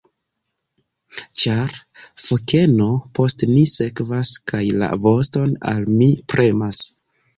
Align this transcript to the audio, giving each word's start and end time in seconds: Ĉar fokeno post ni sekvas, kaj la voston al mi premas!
Ĉar 1.41 1.75
fokeno 2.23 2.87
post 3.19 3.47
ni 3.51 3.67
sekvas, 3.75 4.33
kaj 4.53 4.63
la 4.85 4.91
voston 5.05 5.55
al 5.73 5.85
mi 6.01 6.09
premas! 6.35 6.83